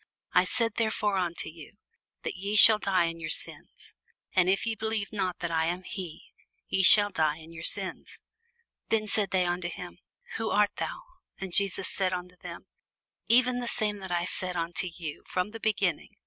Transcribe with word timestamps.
I 0.33 0.45
said 0.45 0.77
therefore 0.77 1.17
unto 1.17 1.47
you, 1.47 1.77
that 2.23 2.33
ye 2.35 2.55
shall 2.55 2.79
die 2.79 3.05
in 3.05 3.19
your 3.19 3.29
sins: 3.29 3.93
for 4.33 4.47
if 4.47 4.65
ye 4.65 4.73
believe 4.73 5.13
not 5.13 5.37
that 5.41 5.51
I 5.51 5.65
am 5.67 5.83
he, 5.83 6.33
ye 6.67 6.81
shall 6.81 7.11
die 7.11 7.37
in 7.37 7.53
your 7.53 7.61
sins. 7.61 8.19
Then 8.89 9.05
said 9.05 9.29
they 9.29 9.45
unto 9.45 9.69
him, 9.69 9.99
Who 10.37 10.49
art 10.49 10.75
thou? 10.77 11.03
And 11.37 11.53
Jesus 11.53 11.87
saith 11.87 12.13
unto 12.13 12.35
them, 12.37 12.65
Even 13.27 13.59
the 13.59 13.67
same 13.67 13.99
that 13.99 14.11
I 14.11 14.25
said 14.25 14.55
unto 14.55 14.87
you 14.87 15.23
from 15.27 15.49
the 15.51 15.59
beginning. 15.59 16.09